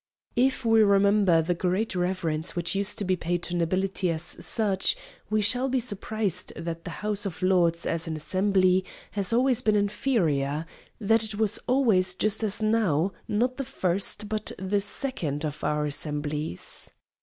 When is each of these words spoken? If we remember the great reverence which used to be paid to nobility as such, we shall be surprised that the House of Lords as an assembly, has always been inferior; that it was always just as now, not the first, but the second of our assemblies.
If 0.35 0.65
we 0.65 0.81
remember 0.81 1.43
the 1.43 1.53
great 1.53 1.93
reverence 1.95 2.55
which 2.55 2.73
used 2.73 2.97
to 2.97 3.05
be 3.05 3.15
paid 3.15 3.43
to 3.43 3.55
nobility 3.55 4.09
as 4.09 4.23
such, 4.43 4.97
we 5.29 5.41
shall 5.43 5.69
be 5.69 5.79
surprised 5.79 6.51
that 6.55 6.85
the 6.85 6.89
House 7.05 7.27
of 7.27 7.43
Lords 7.43 7.85
as 7.85 8.07
an 8.07 8.15
assembly, 8.15 8.83
has 9.11 9.31
always 9.31 9.61
been 9.61 9.75
inferior; 9.75 10.65
that 10.99 11.23
it 11.23 11.35
was 11.35 11.59
always 11.67 12.15
just 12.15 12.43
as 12.43 12.63
now, 12.63 13.11
not 13.27 13.57
the 13.57 13.63
first, 13.63 14.27
but 14.27 14.51
the 14.57 14.81
second 14.81 15.45
of 15.45 15.63
our 15.63 15.85
assemblies. 15.85 16.89